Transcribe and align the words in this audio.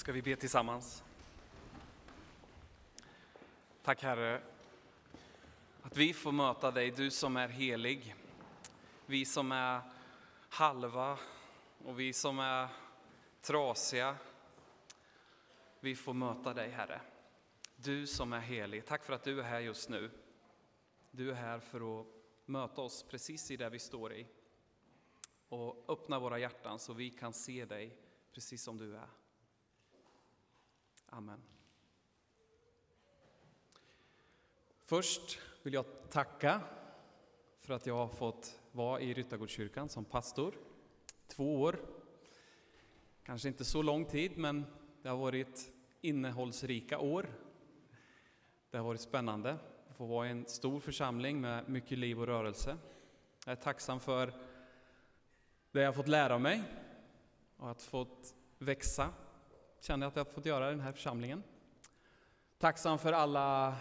ska 0.00 0.12
vi 0.12 0.22
be 0.22 0.36
tillsammans. 0.36 1.04
Tack 3.82 4.02
Herre, 4.02 4.42
att 5.82 5.96
vi 5.96 6.12
får 6.12 6.32
möta 6.32 6.70
dig, 6.70 6.90
du 6.90 7.10
som 7.10 7.36
är 7.36 7.48
helig. 7.48 8.14
Vi 9.06 9.24
som 9.24 9.52
är 9.52 9.80
halva 10.48 11.18
och 11.84 12.00
vi 12.00 12.12
som 12.12 12.38
är 12.38 12.68
trasiga. 13.40 14.16
Vi 15.80 15.96
får 15.96 16.14
möta 16.14 16.54
dig 16.54 16.70
Herre. 16.70 17.00
Du 17.76 18.06
som 18.06 18.32
är 18.32 18.40
helig, 18.40 18.86
tack 18.86 19.04
för 19.04 19.12
att 19.12 19.24
du 19.24 19.40
är 19.40 19.44
här 19.44 19.60
just 19.60 19.88
nu. 19.88 20.10
Du 21.10 21.30
är 21.30 21.34
här 21.34 21.58
för 21.58 22.00
att 22.00 22.06
möta 22.46 22.80
oss 22.80 23.02
precis 23.02 23.50
i 23.50 23.56
det 23.56 23.70
vi 23.70 23.78
står 23.78 24.12
i 24.12 24.26
och 25.48 25.84
öppna 25.88 26.18
våra 26.18 26.38
hjärtan 26.38 26.78
så 26.78 26.92
vi 26.92 27.10
kan 27.10 27.32
se 27.32 27.64
dig 27.64 27.96
precis 28.32 28.62
som 28.62 28.78
du 28.78 28.96
är. 28.96 29.08
Amen. 31.10 31.42
Först 34.84 35.38
vill 35.62 35.74
jag 35.74 35.84
tacka 36.10 36.60
för 37.60 37.74
att 37.74 37.86
jag 37.86 37.94
har 37.94 38.08
fått 38.08 38.60
vara 38.72 39.00
i 39.00 39.14
Ryttargårdskyrkan 39.14 39.88
som 39.88 40.04
pastor. 40.04 40.54
Två 41.28 41.60
år. 41.60 41.80
Kanske 43.22 43.48
inte 43.48 43.64
så 43.64 43.82
lång 43.82 44.04
tid, 44.04 44.38
men 44.38 44.64
det 45.02 45.08
har 45.08 45.16
varit 45.16 45.72
innehållsrika 46.00 46.98
år. 46.98 47.26
Det 48.70 48.76
har 48.76 48.84
varit 48.84 49.00
spännande 49.00 49.58
att 49.88 49.96
få 49.96 50.06
vara 50.06 50.26
i 50.26 50.30
en 50.30 50.46
stor 50.46 50.80
församling 50.80 51.40
med 51.40 51.68
mycket 51.68 51.98
liv 51.98 52.20
och 52.20 52.26
rörelse. 52.26 52.76
Jag 53.46 53.52
är 53.52 53.56
tacksam 53.56 54.00
för 54.00 54.32
det 55.70 55.80
jag 55.80 55.94
fått 55.94 56.08
lära 56.08 56.38
mig 56.38 56.62
och 57.56 57.70
att 57.70 57.82
fått 57.82 58.34
växa. 58.58 59.12
Känner 59.80 60.06
att 60.06 60.16
jag 60.16 60.24
har 60.24 60.30
fått 60.30 60.46
göra 60.46 60.68
i 60.68 60.70
den 60.70 60.80
här 60.80 60.92
församlingen. 60.92 61.42
Tacksam 62.58 62.98
för 62.98 63.12
alla 63.12 63.76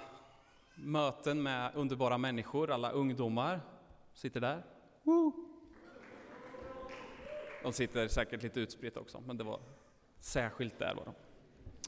möten 0.76 1.44
med 1.44 1.72
underbara 1.76 2.18
människor, 2.18 2.72
alla 2.72 2.92
ungdomar 2.92 3.62
sitter 4.14 4.42
där. 4.42 4.64
De 7.64 7.74
sitter 7.74 8.08
säkert 8.08 8.44
lite 8.44 8.60
utspritt 8.60 8.98
också, 8.98 9.22
men 9.22 9.38
det 9.38 9.44
var 9.44 9.60
särskilt 10.20 10.80
där 10.80 10.96
var 10.96 11.06
de. 11.06 11.14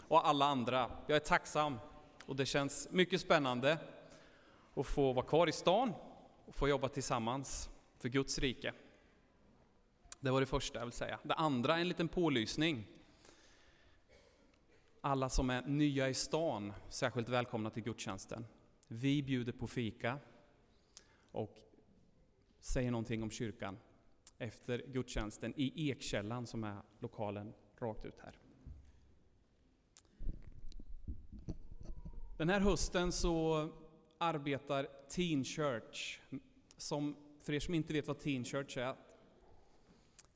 Och 0.07 0.27
alla 0.27 0.45
andra. 0.45 0.91
Jag 1.07 1.15
är 1.15 1.19
tacksam 1.19 1.79
och 2.25 2.35
det 2.35 2.45
känns 2.45 2.87
mycket 2.91 3.21
spännande 3.21 3.77
att 4.73 4.87
få 4.87 5.13
vara 5.13 5.25
kvar 5.25 5.49
i 5.49 5.51
stan 5.51 5.93
och 6.45 6.55
få 6.55 6.67
jobba 6.67 6.89
tillsammans 6.89 7.69
för 7.99 8.09
Guds 8.09 8.39
rike. 8.39 8.73
Det 10.19 10.31
var 10.31 10.39
det 10.39 10.45
första 10.45 10.79
jag 10.79 10.85
vill 10.85 10.93
säga. 10.93 11.19
Det 11.23 11.33
andra, 11.33 11.77
en 11.77 11.87
liten 11.87 12.07
pålysning. 12.07 12.87
Alla 15.03 15.29
som 15.29 15.49
är 15.49 15.61
nya 15.61 16.09
i 16.09 16.13
stan, 16.13 16.73
särskilt 16.89 17.29
välkomna 17.29 17.69
till 17.69 17.83
gudstjänsten. 17.83 18.45
Vi 18.87 19.23
bjuder 19.23 19.51
på 19.51 19.67
fika 19.67 20.19
och 21.31 21.57
säger 22.59 22.91
någonting 22.91 23.23
om 23.23 23.31
kyrkan 23.31 23.77
efter 24.37 24.83
gudstjänsten 24.87 25.53
i 25.57 25.89
Ekkällan 25.89 26.47
som 26.47 26.63
är 26.63 26.81
lokalen 26.99 27.53
rakt 27.77 28.05
ut 28.05 28.19
här. 28.19 28.37
Den 32.37 32.49
här 32.49 32.59
hösten 32.59 33.11
så 33.11 33.69
arbetar 34.17 34.87
Teen 35.09 35.43
Church, 35.43 36.19
som 36.77 37.15
för 37.41 37.53
er 37.53 37.59
som 37.59 37.73
inte 37.73 37.93
vet 37.93 38.07
vad 38.07 38.19
Teen 38.19 38.45
Church 38.45 38.77
är, 38.77 38.95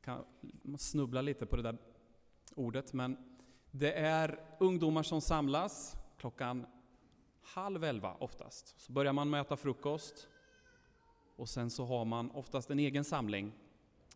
kan 0.01 0.25
snubbla 0.77 1.21
lite 1.21 1.45
på 1.45 1.55
det 1.55 1.61
där 1.61 1.77
ordet, 2.55 2.93
men 2.93 3.34
det 3.79 3.93
är 3.93 4.39
ungdomar 4.59 5.03
som 5.03 5.21
samlas 5.21 5.97
klockan 6.17 6.65
halv 7.41 7.83
elva 7.83 8.13
oftast. 8.13 8.79
Så 8.79 8.91
börjar 8.91 9.13
man 9.13 9.29
med 9.29 9.41
att 9.41 9.47
äta 9.47 9.57
frukost 9.57 10.27
och 11.35 11.49
sen 11.49 11.69
så 11.69 11.85
har 11.85 12.05
man 12.05 12.31
oftast 12.31 12.69
en 12.69 12.79
egen 12.79 13.03
samling 13.03 13.51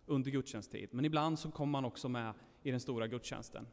under 0.06 0.31
gudstjänsttid. 0.31 0.90
Men 0.92 1.06
ibland 1.06 1.40
så 1.40 1.52
kommer 1.52 1.72
man 1.72 1.86
också 1.86 2.09
med 2.09 2.34
i 2.64 2.72
den 2.72 2.80
stora 2.80 3.08
gudstjänsten. 3.08 3.68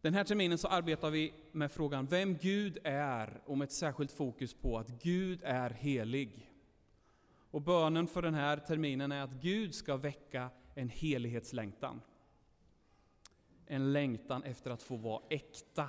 Den 0.00 0.14
här 0.14 0.24
terminen 0.24 0.58
så 0.58 0.68
arbetar 0.68 1.10
vi 1.10 1.34
med 1.52 1.72
frågan 1.72 2.06
vem 2.06 2.36
Gud 2.36 2.78
är 2.84 3.40
och 3.46 3.58
med 3.58 3.64
ett 3.64 3.72
särskilt 3.72 4.12
fokus 4.12 4.54
på 4.54 4.78
att 4.78 4.88
Gud 4.88 5.40
är 5.42 5.70
helig. 5.70 6.52
Och 7.50 7.62
bönen 7.62 8.06
för 8.06 8.22
den 8.22 8.34
här 8.34 8.56
terminen 8.56 9.12
är 9.12 9.22
att 9.22 9.42
Gud 9.42 9.74
ska 9.74 9.96
väcka 9.96 10.50
en 10.74 10.88
helighetslängtan. 10.88 12.00
En 13.66 13.92
längtan 13.92 14.42
efter 14.42 14.70
att 14.70 14.82
få 14.82 14.96
vara 14.96 15.22
äkta. 15.30 15.88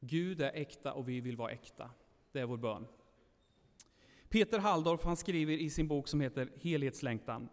Gud 0.00 0.40
är 0.40 0.52
äkta 0.54 0.92
och 0.92 1.08
vi 1.08 1.20
vill 1.20 1.36
vara 1.36 1.50
äkta. 1.50 1.90
Det 2.32 2.40
är 2.40 2.46
vår 2.46 2.56
bön. 2.56 2.86
Peter 4.28 4.58
Halldorf 4.58 5.04
han 5.04 5.16
skriver 5.16 5.52
i 5.52 5.70
sin 5.70 5.88
bok 5.88 6.08
som 6.08 6.20
heter 6.20 6.50
Helhetslängtan 6.60 7.48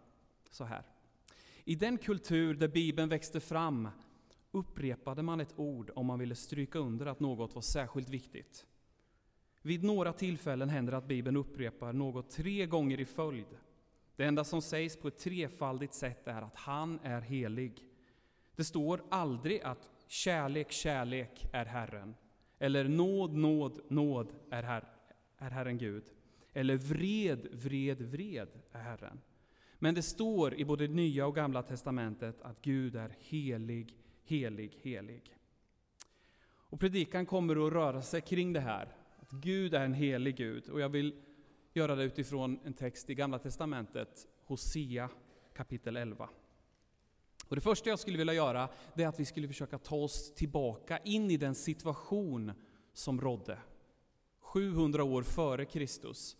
så 0.50 0.64
här. 0.64 0.82
I 1.64 1.74
den 1.74 1.98
kultur 1.98 2.54
där 2.54 2.68
Bibeln 2.68 3.08
växte 3.08 3.40
fram 3.40 3.88
upprepade 4.50 5.22
man 5.22 5.40
ett 5.40 5.54
ord 5.56 5.90
om 5.94 6.06
man 6.06 6.18
ville 6.18 6.34
stryka 6.34 6.78
under 6.78 7.06
att 7.06 7.20
något 7.20 7.54
var 7.54 7.62
särskilt 7.62 8.08
viktigt. 8.08 8.66
Vid 9.62 9.84
några 9.84 10.12
tillfällen 10.12 10.68
händer 10.68 10.90
det 10.90 10.98
att 10.98 11.08
Bibeln 11.08 11.36
upprepar 11.36 11.92
något 11.92 12.30
tre 12.30 12.66
gånger 12.66 13.00
i 13.00 13.04
följd. 13.04 13.46
Det 14.16 14.24
enda 14.24 14.44
som 14.44 14.62
sägs 14.62 14.96
på 14.96 15.08
ett 15.08 15.18
trefaldigt 15.18 15.94
sätt 15.94 16.26
är 16.26 16.42
att 16.42 16.56
han 16.56 16.98
är 17.02 17.20
helig. 17.20 17.84
Det 18.56 18.64
står 18.64 19.02
aldrig 19.08 19.60
att 19.60 19.90
kärlek, 20.06 20.72
kärlek 20.72 21.46
är 21.52 21.64
Herren, 21.64 22.14
eller 22.58 22.84
nåd, 22.84 23.34
nåd, 23.34 23.80
nåd 23.88 24.32
är, 24.50 24.62
her 24.62 24.84
är 25.38 25.50
Herren 25.50 25.78
Gud, 25.78 26.04
eller 26.52 26.76
vred, 26.76 27.48
vred, 27.52 28.02
vred 28.02 28.48
är 28.72 28.82
Herren. 28.82 29.20
Men 29.78 29.94
det 29.94 30.02
står 30.02 30.54
i 30.54 30.64
både 30.64 30.88
Nya 30.88 31.26
och 31.26 31.34
Gamla 31.34 31.62
testamentet 31.62 32.42
att 32.42 32.62
Gud 32.62 32.96
är 32.96 33.16
helig, 33.20 33.98
helig, 34.24 34.78
helig. 34.82 35.36
Och 36.48 36.80
predikan 36.80 37.26
kommer 37.26 37.66
att 37.66 37.72
röra 37.72 38.02
sig 38.02 38.20
kring 38.20 38.52
det 38.52 38.60
här, 38.60 38.88
att 39.16 39.30
Gud 39.30 39.74
är 39.74 39.84
en 39.84 39.94
helig 39.94 40.36
Gud. 40.36 40.68
Och 40.68 40.80
jag 40.80 40.88
vill 40.88 41.14
göra 41.72 41.94
det 41.94 42.04
utifrån 42.04 42.60
en 42.64 42.72
text 42.72 43.10
i 43.10 43.14
Gamla 43.14 43.38
Testamentet, 43.38 44.26
Hosea 44.44 45.10
kapitel 45.54 45.96
11. 45.96 46.28
Och 47.48 47.56
det 47.56 47.62
första 47.62 47.90
jag 47.90 47.98
skulle 47.98 48.18
vilja 48.18 48.34
göra, 48.34 48.68
det 48.94 49.02
är 49.02 49.08
att 49.08 49.20
vi 49.20 49.24
skulle 49.24 49.48
försöka 49.48 49.78
ta 49.78 49.96
oss 49.96 50.34
tillbaka 50.34 50.98
in 50.98 51.30
i 51.30 51.36
den 51.36 51.54
situation 51.54 52.52
som 52.92 53.20
rådde 53.20 53.58
700 54.40 55.04
år 55.04 55.22
före 55.22 55.64
Kristus. 55.64 56.36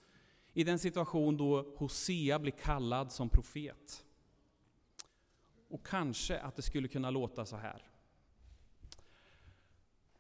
I 0.53 0.65
den 0.65 0.79
situation 0.79 1.37
då 1.37 1.75
Hosea 1.77 2.39
blir 2.39 2.53
kallad 2.53 3.13
som 3.13 3.29
profet. 3.29 4.05
Och 5.69 5.87
kanske 5.87 6.39
att 6.39 6.57
det 6.57 6.63
skulle 6.63 6.89
kunna 6.89 7.11
låta 7.11 7.47
så 7.47 7.57
här. 7.57 7.83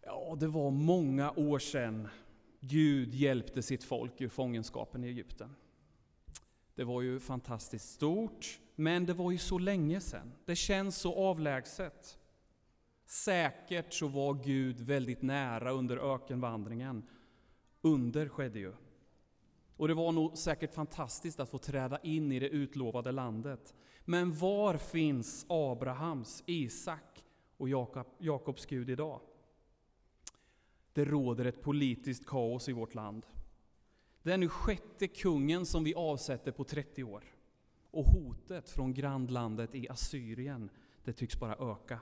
Ja, 0.02 0.36
det 0.40 0.46
var 0.46 0.70
många 0.70 1.30
år 1.30 1.58
sedan 1.58 2.08
Gud 2.60 3.14
hjälpte 3.14 3.62
sitt 3.62 3.84
folk 3.84 4.20
ur 4.20 4.28
fångenskapen 4.28 5.04
i 5.04 5.08
Egypten. 5.08 5.56
Det 6.74 6.84
var 6.84 7.02
ju 7.02 7.20
fantastiskt 7.20 7.92
stort, 7.92 8.60
men 8.76 9.06
det 9.06 9.14
var 9.14 9.30
ju 9.30 9.38
så 9.38 9.58
länge 9.58 10.00
sedan. 10.00 10.32
Det 10.44 10.56
känns 10.56 10.96
så 10.96 11.14
avlägset. 11.14 12.18
Säkert 13.04 13.92
så 13.92 14.08
var 14.08 14.34
Gud 14.34 14.80
väldigt 14.80 15.22
nära 15.22 15.70
under 15.70 16.14
ökenvandringen. 16.14 17.08
Under 17.80 18.28
skedde 18.28 18.58
ju. 18.58 18.72
Och 19.76 19.88
det 19.88 19.94
var 19.94 20.12
nog 20.12 20.38
säkert 20.38 20.74
fantastiskt 20.74 21.40
att 21.40 21.50
få 21.50 21.58
träda 21.58 21.98
in 21.98 22.32
i 22.32 22.38
det 22.38 22.48
utlovade 22.48 23.12
landet. 23.12 23.74
Men 24.04 24.32
var 24.38 24.76
finns 24.76 25.46
Abrahams, 25.48 26.42
Isak 26.46 27.24
och 27.56 27.68
Jakob, 27.68 28.06
Jakobs 28.18 28.66
Gud 28.66 28.90
idag? 28.90 29.20
Det 30.92 31.04
råder 31.04 31.44
ett 31.44 31.62
politiskt 31.62 32.26
kaos 32.26 32.68
i 32.68 32.72
vårt 32.72 32.94
land. 32.94 33.26
Det 34.22 34.32
är 34.32 34.38
nu 34.38 34.48
sjätte 34.48 35.08
kungen 35.08 35.66
som 35.66 35.84
vi 35.84 35.94
avsätter 35.94 36.52
på 36.52 36.64
30 36.64 37.04
år. 37.04 37.24
Och 37.96 38.04
hotet 38.04 38.70
från 38.70 38.94
grannlandet 38.94 39.74
i 39.74 39.88
Assyrien, 39.88 40.70
det 41.04 41.12
tycks 41.12 41.38
bara 41.38 41.72
öka. 41.72 42.00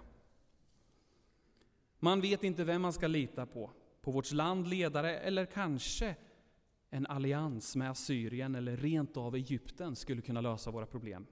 Man 1.99 2.21
vet 2.21 2.45
inte 2.45 2.65
vem 2.65 2.83
man 2.83 2.93
ska 2.93 3.07
lita 3.07 3.47
på, 3.47 3.71
på 4.01 4.11
vårt 4.11 4.33
land 4.33 4.69
ledare 4.69 5.19
eller 5.19 5.47
kanske 5.47 6.17
en 6.91 7.07
allians 7.07 7.77
med 7.77 7.91
Assyrien 7.91 8.55
eller 8.55 8.77
rent 8.77 9.17
av 9.17 9.35
Egypten 9.35 9.97
skulle 9.97 10.23
kunna 10.23 10.41
lösa 10.41 10.71
våra 10.71 10.87
problem. 10.87 11.27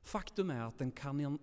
Faktum 0.00 0.50
är 0.50 0.62
att 0.62 0.78
den 0.78 0.92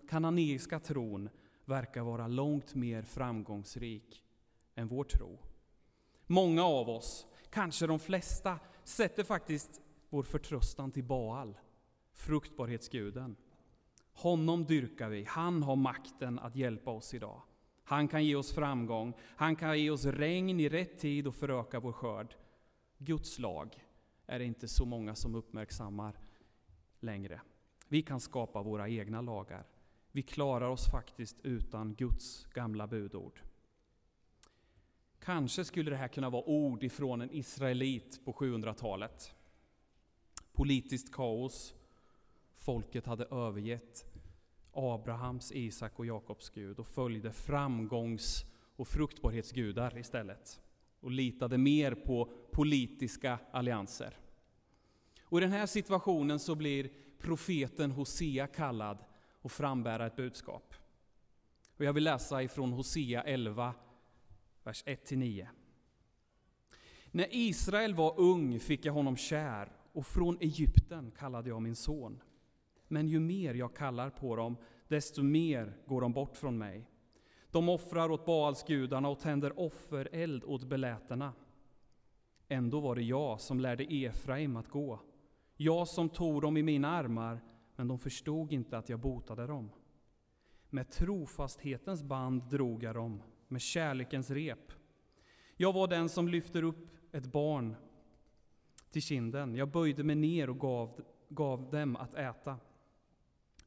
kananeiska 0.09 0.79
tron 0.79 1.29
verkar 1.65 2.01
vara 2.01 2.27
långt 2.27 2.75
mer 2.75 3.01
framgångsrik 3.01 4.23
än 4.75 4.87
vår 4.87 5.03
tro. 5.03 5.39
Många 6.27 6.63
av 6.63 6.89
oss, 6.89 7.27
kanske 7.49 7.87
de 7.87 7.99
flesta, 7.99 8.59
sätter 8.83 9.23
faktiskt 9.23 9.81
vår 10.09 10.23
förtröstan 10.23 10.91
till 10.91 11.03
Baal, 11.03 11.57
fruktbarhetsguden. 12.19 13.35
Honom 14.13 14.65
dyrkar 14.65 15.09
vi. 15.09 15.23
Han 15.23 15.63
har 15.63 15.75
makten 15.75 16.39
att 16.39 16.55
hjälpa 16.55 16.91
oss 16.91 17.13
idag. 17.13 17.41
Han 17.83 18.07
kan 18.07 18.25
ge 18.25 18.35
oss 18.35 18.51
framgång. 18.51 19.13
Han 19.35 19.55
kan 19.55 19.79
ge 19.79 19.89
oss 19.89 20.05
regn 20.05 20.59
i 20.59 20.69
rätt 20.69 20.99
tid 20.99 21.27
och 21.27 21.35
föröka 21.35 21.79
vår 21.79 21.91
skörd. 21.91 22.35
Guds 22.97 23.39
lag 23.39 23.85
är 24.25 24.39
det 24.39 24.45
inte 24.45 24.67
så 24.67 24.85
många 24.85 25.15
som 25.15 25.35
uppmärksammar 25.35 26.19
längre. 26.99 27.41
Vi 27.87 28.01
kan 28.01 28.19
skapa 28.19 28.61
våra 28.61 28.89
egna 28.89 29.21
lagar. 29.21 29.67
Vi 30.11 30.21
klarar 30.21 30.69
oss 30.69 30.91
faktiskt 30.91 31.35
utan 31.43 31.95
Guds 31.95 32.45
gamla 32.45 32.87
budord. 32.87 33.39
Kanske 35.19 35.65
skulle 35.65 35.89
det 35.89 35.97
här 35.97 36.07
kunna 36.07 36.29
vara 36.29 36.43
ord 36.43 36.83
ifrån 36.83 37.21
en 37.21 37.31
israelit 37.31 38.25
på 38.25 38.33
700-talet. 38.33 39.35
Politiskt 40.53 41.13
kaos. 41.13 41.75
Folket 42.69 43.05
hade 43.05 43.25
övergett 43.25 44.05
Abrahams, 44.71 45.51
Isak 45.51 45.99
och 45.99 46.05
Jakobs 46.05 46.49
Gud 46.49 46.79
och 46.79 46.87
följde 46.87 47.31
framgångs 47.31 48.45
och 48.75 48.87
fruktbarhetsgudar 48.87 49.97
istället 49.97 50.61
och 50.99 51.11
litade 51.11 51.57
mer 51.57 51.95
på 51.95 52.31
politiska 52.51 53.39
allianser. 53.51 54.17
Och 55.23 55.37
I 55.37 55.41
den 55.41 55.51
här 55.51 55.65
situationen 55.65 56.39
så 56.39 56.55
blir 56.55 56.89
profeten 57.17 57.91
Hosea 57.91 58.47
kallad 58.47 58.97
och 59.41 59.51
frambära 59.51 60.07
ett 60.07 60.15
budskap. 60.15 60.73
Och 61.77 61.85
jag 61.85 61.93
vill 61.93 62.03
läsa 62.03 62.43
ifrån 62.43 62.73
Hosea 62.73 63.23
11, 63.23 63.73
vers 64.63 64.83
1-9. 64.85 65.47
När 67.11 67.27
Israel 67.31 67.93
var 67.93 68.19
ung 68.19 68.59
fick 68.59 68.85
jag 68.85 68.93
honom 68.93 69.17
kär, 69.17 69.71
och 69.93 70.05
från 70.05 70.37
Egypten 70.41 71.11
kallade 71.11 71.49
jag 71.49 71.61
min 71.61 71.75
son. 71.75 72.21
Men 72.91 73.07
ju 73.07 73.19
mer 73.19 73.53
jag 73.53 73.75
kallar 73.75 74.09
på 74.09 74.35
dem, 74.35 74.57
desto 74.87 75.23
mer 75.23 75.77
går 75.85 76.01
de 76.01 76.13
bort 76.13 76.37
från 76.37 76.57
mig. 76.57 76.89
De 77.51 77.69
offrar 77.69 78.11
åt 78.11 78.25
Baalsgudarna 78.25 79.09
och 79.09 79.19
tänder 79.19 79.59
offereld 79.59 80.43
åt 80.43 80.63
beläterna. 80.63 81.33
Ändå 82.47 82.79
var 82.79 82.95
det 82.95 83.01
jag 83.01 83.41
som 83.41 83.59
lärde 83.59 83.83
Efraim 83.83 84.55
att 84.55 84.69
gå, 84.69 84.99
jag 85.55 85.87
som 85.87 86.09
tog 86.09 86.41
dem 86.41 86.57
i 86.57 86.63
mina 86.63 86.89
armar, 86.89 87.41
men 87.75 87.87
de 87.87 87.99
förstod 87.99 88.53
inte 88.53 88.77
att 88.77 88.89
jag 88.89 88.99
botade 88.99 89.47
dem. 89.47 89.71
Med 90.69 90.91
trofasthetens 90.91 92.03
band 92.03 92.49
drog 92.49 92.83
jag 92.83 92.95
dem, 92.95 93.21
med 93.47 93.61
kärlekens 93.61 94.31
rep. 94.31 94.71
Jag 95.57 95.73
var 95.73 95.87
den 95.87 96.09
som 96.09 96.27
lyfter 96.27 96.63
upp 96.63 96.87
ett 97.11 97.25
barn 97.25 97.75
till 98.91 99.01
kinden. 99.01 99.55
Jag 99.55 99.71
böjde 99.71 100.03
mig 100.03 100.15
ner 100.15 100.49
och 100.49 100.59
gav, 100.59 101.01
gav 101.29 101.69
dem 101.71 101.95
att 101.95 102.13
äta. 102.13 102.57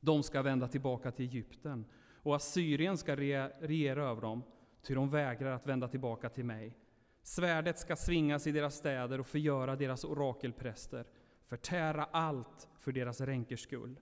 De 0.05 0.23
ska 0.23 0.43
vända 0.43 0.69
tillbaka 0.69 1.11
till 1.11 1.25
Egypten, 1.25 1.85
och 2.23 2.37
Assyrien 2.37 2.99
ska 2.99 3.17
regera 3.17 4.05
över 4.09 4.23
dem, 4.23 4.43
ty 4.83 4.95
de 4.95 5.11
vägrar 5.11 5.53
att 5.53 5.67
vända 5.67 5.89
tillbaka 5.89 6.29
till 6.29 6.45
mig. 6.45 6.77
Svärdet 7.23 7.79
ska 7.79 7.97
svingas 7.97 8.47
i 8.47 8.53
deras 8.53 8.75
städer 8.75 9.21
och 9.21 9.27
förgöra 9.27 9.77
deras 9.77 10.05
orakelpräster, 10.05 11.07
förtära 11.45 12.05
allt 12.05 12.69
för 12.79 12.93
deras 12.93 13.21
ränkers 13.21 13.61
skull. 13.61 14.01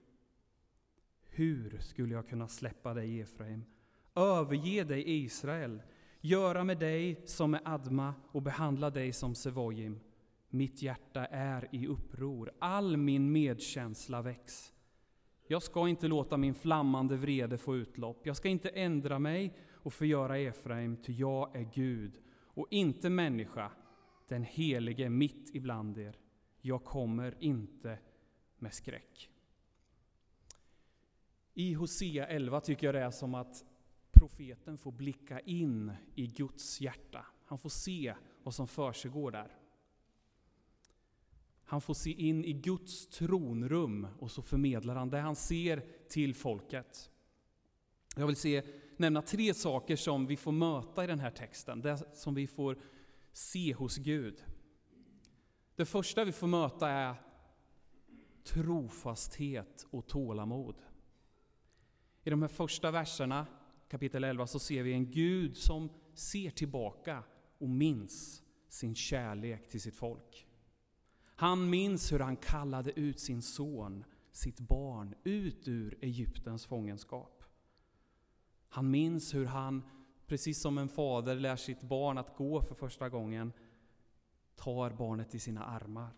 Hur 1.29 1.77
skulle 1.79 2.13
jag 2.13 2.27
kunna 2.27 2.47
släppa 2.47 2.93
dig, 2.93 3.21
Efraim, 3.21 3.65
överge 4.15 4.83
dig, 4.83 5.23
Israel, 5.23 5.81
göra 6.21 6.63
med 6.63 6.77
dig 6.77 7.21
som 7.25 7.51
med 7.51 7.61
Adma 7.65 8.13
och 8.31 8.41
behandla 8.41 8.89
dig 8.89 9.13
som 9.13 9.35
Sevojim? 9.35 9.99
Mitt 10.49 10.81
hjärta 10.81 11.25
är 11.25 11.69
i 11.71 11.87
uppror, 11.87 12.51
all 12.59 12.97
min 12.97 13.31
medkänsla 13.31 14.21
väcks. 14.21 14.73
Jag 15.51 15.63
ska 15.63 15.87
inte 15.87 16.07
låta 16.07 16.37
min 16.37 16.53
flammande 16.53 17.17
vrede 17.17 17.57
få 17.57 17.75
utlopp. 17.75 18.25
Jag 18.25 18.37
ska 18.37 18.49
inte 18.49 18.69
ändra 18.69 19.19
mig 19.19 19.57
och 19.71 19.93
förgöra 19.93 20.37
Efraim, 20.37 20.97
ty 20.97 21.13
jag 21.13 21.55
är 21.55 21.69
Gud 21.73 22.21
och 22.43 22.67
inte 22.69 23.09
människa, 23.09 23.71
den 24.27 24.43
helige 24.43 25.09
mitt 25.09 25.55
ibland 25.55 25.97
er. 25.97 26.17
Jag 26.61 26.83
kommer 26.83 27.35
inte 27.39 27.99
med 28.57 28.73
skräck. 28.73 29.29
I 31.53 31.73
Hosea 31.73 32.27
11 32.27 32.61
tycker 32.61 32.87
jag 32.87 32.95
det 32.95 33.01
är 33.01 33.11
som 33.11 33.35
att 33.35 33.65
profeten 34.11 34.77
får 34.77 34.91
blicka 34.91 35.39
in 35.39 35.93
i 36.15 36.27
Guds 36.27 36.81
hjärta. 36.81 37.25
Han 37.45 37.57
får 37.57 37.69
se 37.69 38.15
vad 38.43 38.53
som 38.53 38.67
försiggår 38.67 39.31
där. 39.31 39.60
Han 41.71 41.81
får 41.81 41.93
se 41.93 42.11
in 42.11 42.45
i 42.45 42.53
Guds 42.53 43.07
tronrum 43.07 44.07
och 44.19 44.31
så 44.31 44.41
förmedlar 44.41 44.95
han 44.95 45.09
det 45.09 45.19
han 45.19 45.35
ser 45.35 45.85
till 46.09 46.35
folket. 46.35 47.09
Jag 48.15 48.27
vill 48.27 48.35
se, 48.35 48.63
nämna 48.97 49.21
tre 49.21 49.53
saker 49.53 49.95
som 49.95 50.27
vi 50.27 50.37
får 50.37 50.51
möta 50.51 51.03
i 51.03 51.07
den 51.07 51.19
här 51.19 51.31
texten, 51.31 51.81
det 51.81 52.15
som 52.15 52.35
vi 52.35 52.47
får 52.47 52.79
se 53.31 53.73
hos 53.73 53.97
Gud. 53.97 54.43
Det 55.75 55.85
första 55.85 56.23
vi 56.23 56.31
får 56.31 56.47
möta 56.47 56.89
är 56.89 57.15
trofasthet 58.43 59.87
och 59.89 60.07
tålamod. 60.07 60.75
I 62.23 62.29
de 62.29 62.41
här 62.41 62.49
första 62.49 62.91
verserna, 62.91 63.47
kapitel 63.89 64.23
11, 64.23 64.47
så 64.47 64.59
ser 64.59 64.83
vi 64.83 64.93
en 64.93 65.11
Gud 65.11 65.57
som 65.57 65.89
ser 66.13 66.49
tillbaka 66.49 67.23
och 67.57 67.69
minns 67.69 68.43
sin 68.69 68.95
kärlek 68.95 69.69
till 69.69 69.81
sitt 69.81 69.95
folk. 69.95 70.47
Han 71.41 71.69
minns 71.69 72.11
hur 72.11 72.19
han 72.19 72.37
kallade 72.37 72.99
ut 72.99 73.19
sin 73.19 73.41
son, 73.41 74.03
sitt 74.31 74.59
barn, 74.59 75.15
ut 75.23 75.67
ur 75.67 75.97
Egyptens 76.01 76.65
fångenskap. 76.65 77.43
Han 78.69 78.91
minns 78.91 79.33
hur 79.33 79.45
han, 79.45 79.83
precis 80.27 80.61
som 80.61 80.77
en 80.77 80.89
fader 80.89 81.35
lär 81.35 81.55
sitt 81.55 81.81
barn 81.81 82.17
att 82.17 82.35
gå 82.35 82.61
för 82.61 82.75
första 82.75 83.09
gången, 83.09 83.53
tar 84.55 84.91
barnet 84.91 85.35
i 85.35 85.39
sina 85.39 85.63
armar. 85.65 86.13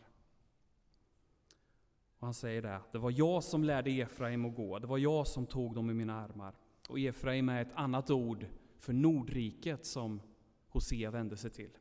Och 2.19 2.27
han 2.27 2.33
säger 2.33 2.61
det, 2.61 2.81
det 2.91 2.97
var 2.97 3.11
jag 3.11 3.43
som 3.43 3.63
lärde 3.63 3.91
Efraim 3.91 4.45
att 4.45 4.55
gå, 4.55 4.79
det 4.79 4.87
var 4.87 4.97
jag 4.97 5.27
som 5.27 5.45
tog 5.45 5.75
dem 5.75 5.89
i 5.89 5.93
mina 5.93 6.21
armar. 6.21 6.55
Och 6.89 6.99
Efraim 6.99 7.49
är 7.49 7.61
ett 7.61 7.73
annat 7.73 8.09
ord 8.09 8.45
för 8.79 8.93
Nordriket 8.93 9.85
som 9.85 10.21
Hosea 10.67 11.11
vände 11.11 11.37
sig 11.37 11.51
till. 11.51 11.71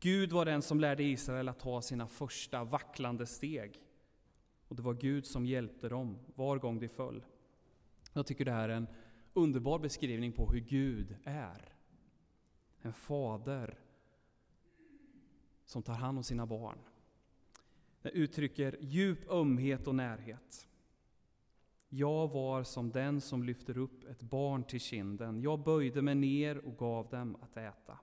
Gud 0.00 0.32
var 0.32 0.44
den 0.44 0.62
som 0.62 0.80
lärde 0.80 1.02
Israel 1.02 1.48
att 1.48 1.58
ta 1.58 1.82
sina 1.82 2.06
första 2.06 2.64
vacklande 2.64 3.26
steg. 3.26 3.82
Och 4.68 4.76
det 4.76 4.82
var 4.82 4.94
Gud 4.94 5.26
som 5.26 5.46
hjälpte 5.46 5.88
dem 5.88 6.18
var 6.34 6.58
gång 6.58 6.80
de 6.80 6.88
föll. 6.88 7.24
Jag 8.12 8.26
tycker 8.26 8.44
det 8.44 8.52
här 8.52 8.68
är 8.68 8.76
en 8.76 8.86
underbar 9.32 9.78
beskrivning 9.78 10.32
på 10.32 10.52
hur 10.52 10.60
Gud 10.60 11.16
är. 11.24 11.74
En 12.80 12.92
fader 12.92 13.78
som 15.66 15.82
tar 15.82 15.94
hand 15.94 16.18
om 16.18 16.24
sina 16.24 16.46
barn. 16.46 16.78
Den 18.02 18.12
uttrycker 18.12 18.76
djup 18.80 19.30
ömhet 19.30 19.86
och 19.86 19.94
närhet. 19.94 20.68
Jag 21.88 22.28
var 22.28 22.62
som 22.62 22.90
den 22.90 23.20
som 23.20 23.42
lyfter 23.42 23.78
upp 23.78 24.04
ett 24.04 24.22
barn 24.22 24.64
till 24.64 24.80
kinden. 24.80 25.42
Jag 25.42 25.64
böjde 25.64 26.02
mig 26.02 26.14
ner 26.14 26.58
och 26.58 26.78
gav 26.78 27.08
dem 27.08 27.36
att 27.42 27.56
äta. 27.56 27.98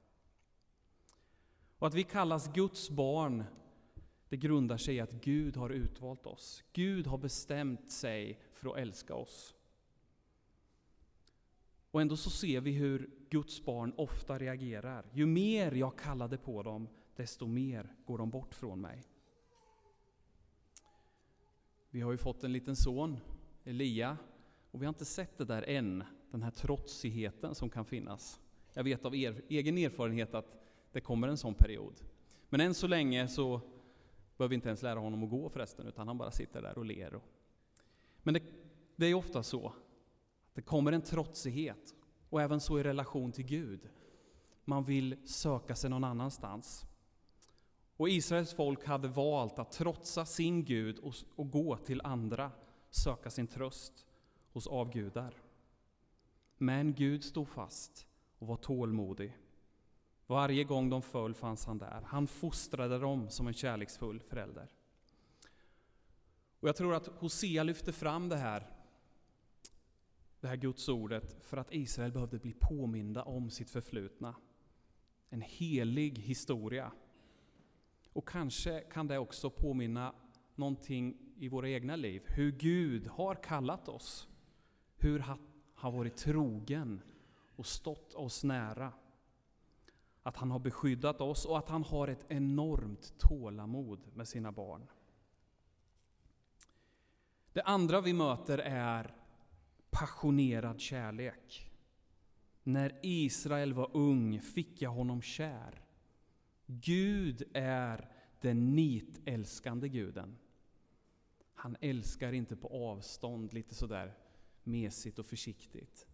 Och 1.86 1.90
att 1.90 1.96
vi 1.96 2.04
kallas 2.04 2.54
Guds 2.54 2.90
barn, 2.90 3.44
det 4.30 4.38
grundar 4.38 4.78
sig 4.78 4.96
i 4.96 5.00
att 5.00 5.12
Gud 5.12 5.58
har 5.58 5.70
utvalt 5.70 6.26
oss. 6.26 6.64
Gud 6.74 7.08
har 7.08 7.18
bestämt 7.18 7.92
sig 7.92 8.40
för 8.52 8.70
att 8.70 8.78
älska 8.78 9.16
oss. 9.16 9.56
Och 11.92 12.02
ändå 12.02 12.18
så 12.18 12.30
ser 12.30 12.62
vi 12.62 12.72
hur 12.72 13.10
Guds 13.30 13.66
barn 13.66 13.94
ofta 13.98 14.40
reagerar. 14.40 15.06
Ju 15.14 15.26
mer 15.26 15.72
jag 15.72 15.98
kallade 15.98 16.38
på 16.38 16.64
dem, 16.64 16.88
desto 17.16 17.48
mer 17.48 17.96
går 18.06 18.18
de 18.18 18.30
bort 18.30 18.56
från 18.56 18.82
mig. 18.82 19.04
Vi 21.90 22.02
har 22.02 22.12
ju 22.12 22.18
fått 22.18 22.44
en 22.44 22.54
liten 22.54 22.76
son, 22.76 23.20
Elia, 23.64 24.18
och 24.72 24.82
vi 24.82 24.86
har 24.86 24.94
inte 24.94 25.06
sett 25.06 25.38
det 25.38 25.46
där 25.46 25.62
än, 25.62 26.04
den 26.32 26.44
här 26.44 26.52
trotsigheten 26.52 27.56
som 27.56 27.70
kan 27.70 27.86
finnas. 27.86 28.42
Jag 28.74 28.84
vet 28.84 29.06
av 29.06 29.16
er, 29.16 29.42
egen 29.50 29.78
erfarenhet 29.78 30.34
att 30.34 30.65
det 30.96 31.02
kommer 31.02 31.28
en 31.28 31.38
sån 31.38 31.54
period. 31.54 32.02
Men 32.50 32.62
än 32.62 32.74
så 32.74 32.88
länge 32.88 33.28
så 33.28 33.62
behöver 34.38 34.50
vi 34.50 34.56
inte 34.56 34.70
ens 34.70 34.82
lära 34.82 35.00
honom 35.00 35.24
att 35.24 35.30
gå 35.30 35.50
förresten, 35.50 35.88
utan 35.88 36.08
han 36.08 36.18
bara 36.18 36.32
sitter 36.32 36.62
där 36.62 36.78
och 36.78 36.86
ler. 36.86 37.20
Men 38.24 38.34
det, 38.34 38.44
det 38.96 39.06
är 39.06 39.14
ofta 39.14 39.44
så, 39.44 39.68
att 39.68 39.76
det 40.54 40.62
kommer 40.62 40.92
en 40.92 41.02
trotsighet, 41.02 41.96
och 42.30 42.42
även 42.42 42.60
så 42.60 42.80
i 42.80 42.84
relation 42.84 43.32
till 43.32 43.46
Gud. 43.46 43.90
Man 44.66 44.84
vill 44.84 45.28
söka 45.28 45.76
sig 45.76 45.90
någon 45.90 46.04
annanstans. 46.04 46.86
Och 47.98 48.10
Israels 48.10 48.54
folk 48.54 48.86
hade 48.86 49.08
valt 49.08 49.60
att 49.60 49.72
trotsa 49.72 50.26
sin 50.26 50.64
Gud 50.64 51.00
och, 51.00 51.14
och 51.36 51.52
gå 51.52 51.78
till 51.78 52.02
andra, 52.04 52.52
söka 52.90 53.30
sin 53.30 53.48
tröst 53.48 54.06
hos 54.54 54.68
avgudar. 54.68 55.34
Men 56.58 56.94
Gud 56.94 57.24
stod 57.24 57.48
fast 57.48 58.08
och 58.40 58.48
var 58.48 58.58
tålmodig. 58.58 59.38
Varje 60.28 60.64
gång 60.64 60.90
de 60.90 61.02
föll 61.02 61.34
fanns 61.34 61.66
han 61.66 61.78
där. 61.78 62.02
Han 62.06 62.28
fostrade 62.28 63.00
dem 63.00 63.30
som 63.30 63.48
en 63.48 63.54
kärleksfull 63.54 64.20
förälder. 64.20 64.70
Och 66.60 66.68
jag 66.68 66.76
tror 66.76 66.96
att 66.96 67.08
Hosea 67.08 67.64
lyfter 67.64 67.92
fram 67.92 68.30
det 68.30 68.36
här 68.36 68.76
det 70.46 70.50
här 70.50 70.56
Guds 70.56 70.90
ordet 70.90 71.46
för 71.46 71.58
att 71.58 71.74
Israel 71.74 72.12
behövde 72.12 72.40
bli 72.40 72.54
påminda 72.54 73.24
om 73.24 73.50
sitt 73.50 73.70
förflutna. 73.70 74.36
En 75.30 75.42
helig 75.42 76.18
historia. 76.18 76.92
Och 78.14 78.28
kanske 78.28 78.80
kan 78.80 79.08
det 79.08 79.18
också 79.18 79.50
påminna 79.50 80.16
någonting 80.56 81.18
i 81.38 81.50
våra 81.50 81.70
egna 81.70 81.96
liv. 81.96 82.24
Hur 82.26 82.52
Gud 82.52 83.08
har 83.08 83.36
kallat 83.36 83.90
oss. 83.90 84.28
Hur 84.98 85.20
han 85.20 85.40
har 85.76 85.92
varit 85.92 86.18
trogen 86.18 87.02
och 87.56 87.66
stått 87.66 88.14
oss 88.14 88.44
nära. 88.44 88.94
Att 90.26 90.38
han 90.38 90.52
har 90.52 90.60
beskyddat 90.60 91.22
oss 91.22 91.46
och 91.46 91.58
att 91.58 91.70
han 91.70 91.84
har 91.84 92.08
ett 92.08 92.26
enormt 92.28 93.14
tålamod 93.18 94.00
med 94.14 94.28
sina 94.28 94.52
barn. 94.52 94.88
Det 97.54 97.62
andra 97.62 98.02
vi 98.02 98.14
möter 98.14 98.58
är 98.58 99.16
passionerad 99.90 100.80
kärlek. 100.80 101.72
När 102.64 103.00
Israel 103.02 103.74
var 103.74 103.90
ung 103.94 104.42
fick 104.42 104.82
jag 104.82 104.90
honom 104.90 105.22
kär. 105.22 105.86
Gud 106.66 107.44
är 107.54 108.12
den 108.42 108.76
nitälskande 108.76 109.90
guden. 109.90 110.38
Han 111.54 111.76
älskar 111.82 112.34
inte 112.34 112.56
på 112.56 112.68
avstånd, 112.68 113.54
lite 113.54 113.76
sådär 113.76 114.18
mesigt 114.64 115.20
och 115.20 115.26
försiktigt. 115.26 116.08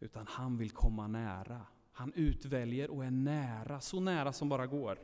Utan 0.00 0.26
han 0.28 0.56
vill 0.56 0.70
komma 0.70 1.06
nära. 1.06 1.66
Han 2.00 2.12
utväljer 2.14 2.90
och 2.90 3.04
är 3.04 3.10
nära, 3.10 3.80
så 3.80 4.00
nära 4.00 4.32
som 4.32 4.48
bara 4.48 4.66
går. 4.66 4.98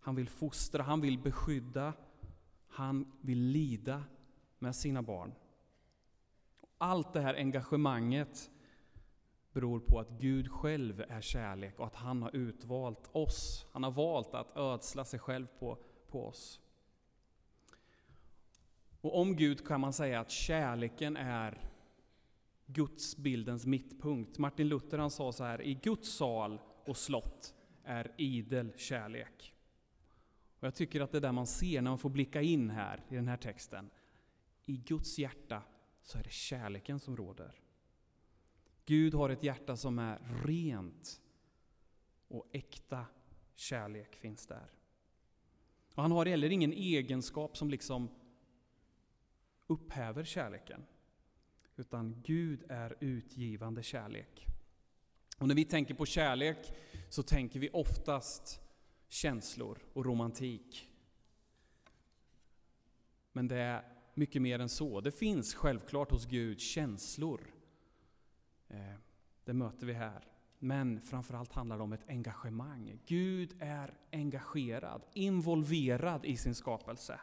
Han 0.00 0.14
vill 0.14 0.28
fostra, 0.28 0.82
han 0.82 1.00
vill 1.00 1.18
beskydda, 1.18 1.92
han 2.66 3.12
vill 3.20 3.38
lida 3.38 4.04
med 4.58 4.76
sina 4.76 5.02
barn. 5.02 5.34
Allt 6.78 7.12
det 7.12 7.20
här 7.20 7.34
engagemanget 7.34 8.50
beror 9.52 9.80
på 9.80 10.00
att 10.00 10.10
Gud 10.10 10.50
själv 10.50 11.04
är 11.08 11.20
kärlek 11.20 11.80
och 11.80 11.86
att 11.86 11.94
han 11.94 12.22
har 12.22 12.36
utvalt 12.36 13.10
oss. 13.12 13.66
Han 13.72 13.82
har 13.82 13.90
valt 13.90 14.34
att 14.34 14.56
ödsla 14.56 15.04
sig 15.04 15.18
själv 15.18 15.46
på, 15.58 15.78
på 16.10 16.26
oss. 16.26 16.60
Och 19.00 19.20
om 19.20 19.36
Gud 19.36 19.66
kan 19.66 19.80
man 19.80 19.92
säga 19.92 20.20
att 20.20 20.30
kärleken 20.30 21.16
är 21.16 21.71
Guds 22.66 23.16
bildens 23.16 23.66
mittpunkt. 23.66 24.38
Martin 24.38 24.68
Luther 24.68 24.98
han 24.98 25.10
sa 25.10 25.32
så 25.32 25.44
här, 25.44 25.62
i 25.62 25.74
Guds 25.74 26.08
sal 26.08 26.60
och 26.84 26.96
slott 26.96 27.54
är 27.84 28.14
idel 28.18 28.72
kärlek. 28.76 29.54
Och 30.60 30.66
jag 30.66 30.74
tycker 30.74 31.00
att 31.00 31.12
det 31.12 31.18
är 31.18 31.22
där 31.22 31.32
man 31.32 31.46
ser 31.46 31.82
när 31.82 31.90
man 31.90 31.98
får 31.98 32.10
blicka 32.10 32.42
in 32.42 32.70
här 32.70 33.04
i 33.08 33.14
den 33.14 33.28
här 33.28 33.36
texten. 33.36 33.90
I 34.64 34.76
Guds 34.76 35.18
hjärta 35.18 35.62
så 36.02 36.18
är 36.18 36.22
det 36.22 36.32
kärleken 36.32 37.00
som 37.00 37.16
råder. 37.16 37.60
Gud 38.84 39.14
har 39.14 39.30
ett 39.30 39.42
hjärta 39.42 39.76
som 39.76 39.98
är 39.98 40.44
rent 40.44 41.20
och 42.28 42.48
äkta 42.52 43.06
kärlek 43.54 44.16
finns 44.16 44.46
där. 44.46 44.70
Och 45.94 46.02
han 46.02 46.12
har 46.12 46.26
heller 46.26 46.50
ingen 46.50 46.72
egenskap 46.72 47.56
som 47.56 47.70
liksom 47.70 48.08
upphäver 49.66 50.24
kärleken. 50.24 50.84
Utan 51.76 52.22
Gud 52.22 52.64
är 52.68 52.96
utgivande 53.00 53.82
kärlek. 53.82 54.46
Och 55.38 55.48
när 55.48 55.54
vi 55.54 55.64
tänker 55.64 55.94
på 55.94 56.06
kärlek 56.06 56.72
så 57.08 57.22
tänker 57.22 57.60
vi 57.60 57.70
oftast 57.72 58.60
känslor 59.08 59.78
och 59.92 60.04
romantik. 60.04 60.88
Men 63.32 63.48
det 63.48 63.56
är 63.56 63.84
mycket 64.14 64.42
mer 64.42 64.58
än 64.58 64.68
så. 64.68 65.00
Det 65.00 65.12
finns 65.12 65.54
självklart 65.54 66.10
hos 66.10 66.26
Gud 66.26 66.60
känslor. 66.60 67.40
Eh, 68.68 68.94
det 69.44 69.52
möter 69.52 69.86
vi 69.86 69.92
här. 69.92 70.28
Men 70.58 71.00
framförallt 71.00 71.52
handlar 71.52 71.76
det 71.76 71.82
om 71.82 71.92
ett 71.92 72.08
engagemang. 72.08 72.98
Gud 73.06 73.56
är 73.60 73.94
engagerad, 74.12 75.02
involverad 75.14 76.24
i 76.24 76.36
sin 76.36 76.54
skapelse. 76.54 77.20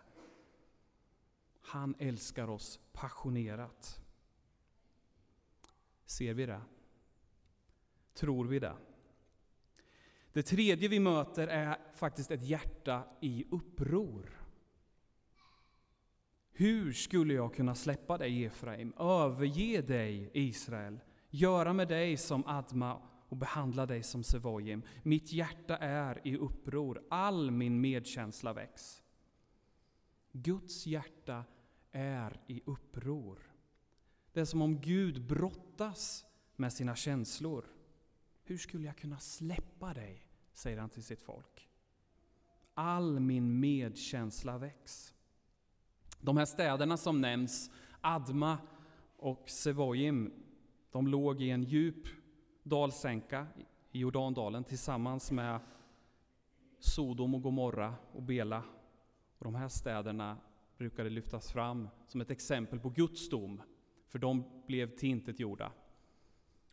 Han 1.61 1.95
älskar 1.99 2.49
oss 2.49 2.79
passionerat. 2.93 3.99
Ser 6.09 6.33
vi 6.33 6.45
det? 6.45 6.61
Tror 8.13 8.45
vi 8.45 8.59
det? 8.59 8.75
Det 10.33 10.43
tredje 10.43 10.87
vi 10.87 10.99
möter 10.99 11.47
är 11.47 11.77
faktiskt 11.93 12.31
ett 12.31 12.43
hjärta 12.43 13.03
i 13.21 13.45
uppror. 13.51 14.41
Hur 16.51 16.93
skulle 16.93 17.33
jag 17.33 17.55
kunna 17.55 17.75
släppa 17.75 18.17
dig 18.17 18.45
Efraim, 18.45 18.93
överge 18.99 19.81
dig 19.81 20.31
Israel, 20.33 20.99
göra 21.29 21.73
med 21.73 21.87
dig 21.87 22.17
som 22.17 22.43
Adma 22.47 23.01
och 23.27 23.37
behandla 23.37 23.85
dig 23.85 24.03
som 24.03 24.23
Sevojim? 24.23 24.81
Mitt 25.03 25.31
hjärta 25.31 25.77
är 25.77 26.27
i 26.27 26.37
uppror, 26.37 27.03
all 27.09 27.51
min 27.51 27.81
medkänsla 27.81 28.53
väcks. 28.53 29.03
Guds 30.31 30.87
hjärta 30.87 31.43
är 31.91 32.41
i 32.47 32.61
uppror. 32.65 33.48
Det 34.33 34.39
är 34.39 34.45
som 34.45 34.61
om 34.61 34.81
Gud 34.81 35.27
brottas 35.27 36.25
med 36.55 36.73
sina 36.73 36.95
känslor. 36.95 37.65
Hur 38.43 38.57
skulle 38.57 38.85
jag 38.85 38.97
kunna 38.97 39.19
släppa 39.19 39.93
dig? 39.93 40.25
säger 40.53 40.77
han 40.77 40.89
till 40.89 41.03
sitt 41.03 41.21
folk. 41.21 41.69
All 42.73 43.19
min 43.19 43.59
medkänsla 43.59 44.57
väcks. 44.57 45.13
De 46.21 46.37
här 46.37 46.45
städerna 46.45 46.97
som 46.97 47.21
nämns, 47.21 47.71
Adma 48.01 48.57
och 49.17 49.49
Sevojim, 49.49 50.33
de 50.91 51.07
låg 51.07 51.41
i 51.41 51.49
en 51.49 51.63
djup 51.63 52.07
dalsänka 52.63 53.47
i 53.91 53.99
Jordandalen 53.99 54.63
tillsammans 54.63 55.31
med 55.31 55.59
Sodom 56.79 57.35
och 57.35 57.41
Gomorra 57.41 57.95
och 58.13 58.23
Bela. 58.23 58.63
Och 59.37 59.45
de 59.45 59.55
här 59.55 59.69
städerna 59.69 60.37
brukade 60.77 61.09
lyftas 61.09 61.51
fram 61.51 61.89
som 62.07 62.21
ett 62.21 62.31
exempel 62.31 62.79
på 62.79 62.89
Guds 62.89 63.29
dom, 63.29 63.61
för 64.09 64.19
de 64.19 64.43
blev 64.67 64.95
tillintetgjorda. 64.95 65.71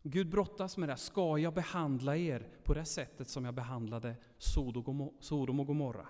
Gud 0.03 0.29
brottas 0.29 0.77
med 0.77 0.89
det. 0.89 0.97
Ska 0.97 1.37
jag 1.37 1.53
behandla 1.53 2.17
er 2.17 2.49
på 2.63 2.73
det 2.73 2.85
sättet 2.85 3.29
som 3.29 3.45
jag 3.45 3.53
behandlade 3.53 4.15
Sodom 4.37 5.59
och 5.59 5.67
Gomorra? 5.67 6.07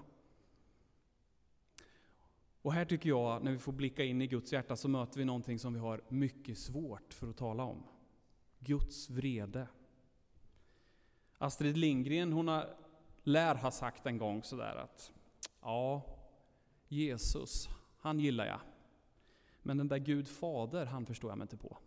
Och 2.62 2.74
här 2.74 2.86
tycker 2.86 3.10
jag, 3.10 3.44
när 3.44 3.52
vi 3.52 3.58
får 3.58 3.72
blicka 3.72 4.04
in 4.04 4.22
i 4.22 4.28
Guds 4.28 4.54
hjärta, 4.54 4.76
så 4.76 4.88
möter 4.88 5.20
vi 5.20 5.26
någonting 5.26 5.60
som 5.60 5.74
vi 5.74 5.80
har 5.80 6.02
mycket 6.08 6.58
svårt 6.58 7.14
för 7.14 7.28
att 7.28 7.38
tala 7.38 7.64
om. 7.64 7.84
Guds 8.60 9.10
vrede. 9.10 9.68
Astrid 11.38 11.78
Lindgren, 11.78 12.34
hon 12.34 12.48
har, 12.48 12.76
lär 13.24 13.56
ha 13.56 13.72
sagt 13.72 14.06
en 14.06 14.18
gång 14.18 14.44
sådär 14.44 14.76
att 14.76 15.14
ja, 15.62 16.02
Jesus, 16.88 17.70
han 18.00 18.20
gillar 18.20 18.46
jag. 18.46 18.60
Men 19.68 19.78
den 19.78 19.88
där 19.88 19.98
Gud 19.98 20.28
fader, 20.28 20.86
han 20.86 21.06
förstår 21.06 21.32
jag 21.32 21.38
mig 21.38 21.44
inte 21.44 21.58
på. 21.58 21.78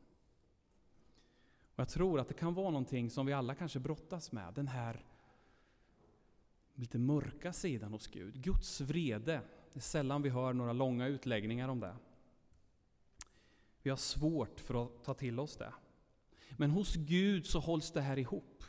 Och 1.62 1.76
jag 1.76 1.88
tror 1.88 2.20
att 2.20 2.28
det 2.28 2.34
kan 2.34 2.54
vara 2.54 2.70
någonting 2.70 3.10
som 3.10 3.26
vi 3.26 3.32
alla 3.32 3.54
kanske 3.54 3.78
brottas 3.78 4.32
med, 4.32 4.54
den 4.54 4.68
här 4.68 5.04
lite 6.75 6.99
mörka 6.99 7.52
sidan 7.52 7.92
hos 7.92 8.06
Gud. 8.06 8.42
Guds 8.42 8.80
vrede. 8.80 9.40
Det 9.72 9.78
är 9.78 9.80
sällan 9.80 10.22
vi 10.22 10.28
hör 10.28 10.52
några 10.52 10.72
långa 10.72 11.06
utläggningar 11.06 11.68
om 11.68 11.80
det. 11.80 11.96
Vi 13.82 13.90
har 13.90 13.96
svårt 13.96 14.60
för 14.60 14.84
att 14.84 15.04
ta 15.04 15.14
till 15.14 15.40
oss 15.40 15.56
det. 15.56 15.72
Men 16.56 16.70
hos 16.70 16.94
Gud 16.94 17.46
så 17.46 17.58
hålls 17.58 17.92
det 17.92 18.00
här 18.00 18.18
ihop. 18.18 18.64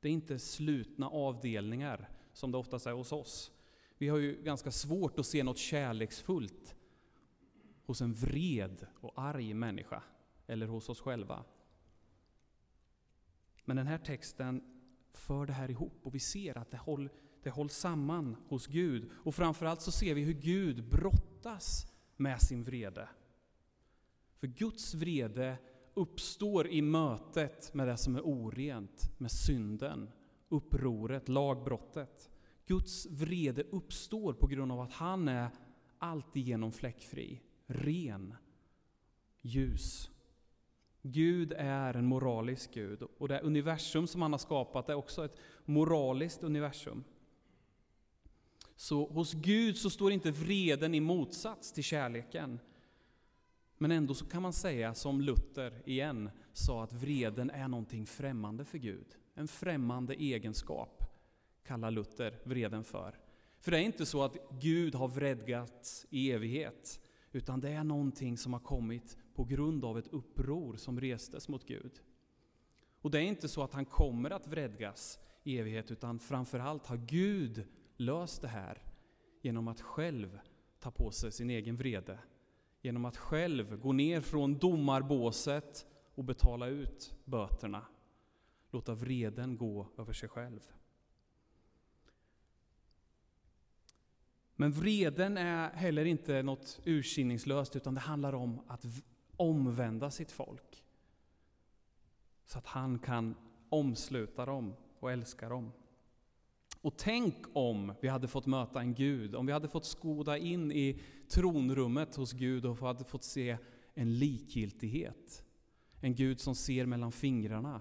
Det 0.00 0.08
är 0.08 0.12
inte 0.12 0.38
slutna 0.38 1.08
avdelningar 1.08 2.08
som 2.32 2.52
det 2.52 2.58
oftast 2.58 2.86
är 2.86 2.92
hos 2.92 3.12
oss. 3.12 3.52
Vi 3.98 4.08
har 4.08 4.18
ju 4.18 4.42
ganska 4.42 4.70
svårt 4.70 5.18
att 5.18 5.26
se 5.26 5.42
något 5.42 5.58
kärleksfullt 5.58 6.76
hos 7.84 8.00
en 8.00 8.12
vred 8.12 8.86
och 9.00 9.12
arg 9.16 9.54
människa, 9.54 10.02
eller 10.46 10.66
hos 10.66 10.88
oss 10.88 11.00
själva. 11.00 11.44
Men 13.64 13.76
den 13.76 13.86
här 13.86 13.98
texten 13.98 14.62
för 15.12 15.46
det 15.46 15.52
här 15.52 15.70
ihop 15.70 16.00
och 16.02 16.14
vi 16.14 16.20
ser 16.20 16.58
att 16.58 16.70
det, 16.70 16.76
håll, 16.76 17.08
det 17.42 17.50
hålls 17.50 17.74
samman 17.74 18.36
hos 18.48 18.66
Gud. 18.66 19.10
Och 19.14 19.34
framförallt 19.34 19.82
så 19.82 19.92
ser 19.92 20.14
vi 20.14 20.22
hur 20.22 20.32
Gud 20.32 20.88
brottas 20.88 21.92
med 22.16 22.40
sin 22.40 22.64
vrede. 22.64 23.08
För 24.36 24.46
Guds 24.46 24.94
vrede 24.94 25.58
uppstår 25.94 26.68
i 26.68 26.82
mötet 26.82 27.74
med 27.74 27.88
det 27.88 27.96
som 27.96 28.16
är 28.16 28.20
orent, 28.20 29.10
med 29.18 29.30
synden, 29.30 30.10
upproret, 30.48 31.28
lagbrottet. 31.28 32.30
Guds 32.66 33.06
vrede 33.06 33.62
uppstår 33.62 34.32
på 34.32 34.46
grund 34.46 34.72
av 34.72 34.80
att 34.80 34.92
han 34.92 35.28
är 35.28 35.50
alltigenom 35.98 36.72
fläckfri, 36.72 37.40
ren, 37.74 38.34
ljus. 39.42 40.10
Gud 41.02 41.52
är 41.52 41.94
en 41.94 42.06
moralisk 42.06 42.74
Gud 42.74 43.02
och 43.18 43.28
det 43.28 43.40
universum 43.40 44.06
som 44.06 44.22
han 44.22 44.32
har 44.32 44.38
skapat 44.38 44.88
är 44.88 44.94
också 44.94 45.24
ett 45.24 45.36
moraliskt 45.64 46.42
universum. 46.42 47.04
Så 48.76 49.06
hos 49.06 49.32
Gud 49.32 49.76
så 49.76 49.90
står 49.90 50.12
inte 50.12 50.30
vreden 50.30 50.94
i 50.94 51.00
motsats 51.00 51.72
till 51.72 51.84
kärleken. 51.84 52.60
Men 53.78 53.90
ändå 53.90 54.14
så 54.14 54.26
kan 54.26 54.42
man 54.42 54.52
säga 54.52 54.94
som 54.94 55.20
Luther 55.20 55.82
igen 55.86 56.30
sa 56.52 56.84
att 56.84 56.92
vreden 56.92 57.50
är 57.50 57.68
någonting 57.68 58.06
främmande 58.06 58.64
för 58.64 58.78
Gud. 58.78 59.06
En 59.34 59.48
främmande 59.48 60.14
egenskap 60.14 61.04
kallar 61.66 61.90
Luther 61.90 62.38
vreden 62.44 62.84
för. 62.84 63.18
För 63.60 63.70
det 63.70 63.78
är 63.78 63.82
inte 63.82 64.06
så 64.06 64.22
att 64.22 64.36
Gud 64.60 64.94
har 64.94 65.08
vredgats 65.08 66.06
i 66.10 66.32
evighet, 66.32 67.00
utan 67.34 67.60
det 67.60 67.70
är 67.70 67.84
någonting 67.84 68.38
som 68.38 68.52
har 68.52 68.60
kommit 68.60 69.16
på 69.34 69.44
grund 69.44 69.84
av 69.84 69.98
ett 69.98 70.08
uppror 70.08 70.76
som 70.76 71.00
restes 71.00 71.48
mot 71.48 71.66
Gud. 71.66 72.00
Och 73.00 73.10
det 73.10 73.18
är 73.18 73.22
inte 73.22 73.48
så 73.48 73.62
att 73.62 73.72
han 73.72 73.84
kommer 73.84 74.30
att 74.30 74.46
vredgas 74.46 75.18
i 75.42 75.58
evighet, 75.58 75.90
utan 75.90 76.18
framförallt 76.18 76.86
har 76.86 76.96
Gud 76.96 77.66
löst 77.96 78.42
det 78.42 78.48
här 78.48 78.82
genom 79.42 79.68
att 79.68 79.80
själv 79.80 80.38
ta 80.78 80.90
på 80.90 81.10
sig 81.10 81.32
sin 81.32 81.50
egen 81.50 81.76
vrede. 81.76 82.18
Genom 82.82 83.04
att 83.04 83.16
själv 83.16 83.80
gå 83.80 83.92
ner 83.92 84.20
från 84.20 84.58
domarbåset 84.58 85.86
och 86.14 86.24
betala 86.24 86.66
ut 86.66 87.14
böterna. 87.24 87.86
Låta 88.70 88.94
vreden 88.94 89.56
gå 89.56 89.88
över 89.98 90.12
sig 90.12 90.28
själv. 90.28 90.60
Men 94.64 94.72
vreden 94.72 95.36
är 95.36 95.70
heller 95.70 96.04
inte 96.04 96.42
något 96.42 96.80
ursinningslöst, 96.84 97.76
utan 97.76 97.94
det 97.94 98.00
handlar 98.00 98.32
om 98.32 98.60
att 98.66 98.84
omvända 99.36 100.10
sitt 100.10 100.32
folk. 100.32 100.84
Så 102.46 102.58
att 102.58 102.66
han 102.66 102.98
kan 102.98 103.34
omsluta 103.68 104.46
dem 104.46 104.74
och 105.00 105.12
älska 105.12 105.48
dem. 105.48 105.72
Och 106.80 106.96
tänk 106.96 107.34
om 107.52 107.94
vi 108.00 108.08
hade 108.08 108.28
fått 108.28 108.46
möta 108.46 108.80
en 108.80 108.94
Gud, 108.94 109.34
om 109.34 109.46
vi 109.46 109.52
hade 109.52 109.68
fått 109.68 109.86
skoda 109.86 110.38
in 110.38 110.72
i 110.72 111.00
tronrummet 111.28 112.16
hos 112.16 112.32
Gud 112.32 112.66
och 112.66 112.78
hade 112.78 113.04
fått 113.04 113.24
se 113.24 113.58
en 113.94 114.18
likgiltighet. 114.18 115.44
En 116.00 116.14
Gud 116.14 116.40
som 116.40 116.54
ser 116.54 116.86
mellan 116.86 117.12
fingrarna. 117.12 117.80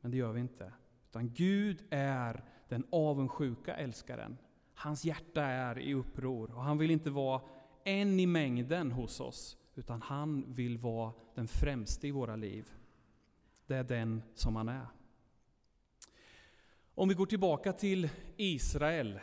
Men 0.00 0.10
det 0.10 0.16
gör 0.16 0.32
vi 0.32 0.40
inte. 0.40 0.72
Utan 1.08 1.32
Gud 1.32 1.84
är 1.90 2.44
den 2.68 2.86
avundsjuka 2.90 3.76
älskaren. 3.76 4.36
Hans 4.78 5.04
hjärta 5.04 5.42
är 5.42 5.78
i 5.78 5.94
uppror 5.94 6.54
och 6.54 6.62
han 6.62 6.78
vill 6.78 6.90
inte 6.90 7.10
vara 7.10 7.42
en 7.84 8.20
i 8.20 8.26
mängden 8.26 8.92
hos 8.92 9.20
oss, 9.20 9.56
utan 9.74 10.02
han 10.02 10.52
vill 10.52 10.78
vara 10.78 11.12
den 11.34 11.48
främste 11.48 12.08
i 12.08 12.10
våra 12.10 12.36
liv. 12.36 12.72
Det 13.66 13.74
är 13.74 13.84
den 13.84 14.22
som 14.34 14.56
han 14.56 14.68
är. 14.68 14.86
Om 16.94 17.08
vi 17.08 17.14
går 17.14 17.26
tillbaka 17.26 17.72
till 17.72 18.10
Israel, 18.36 19.20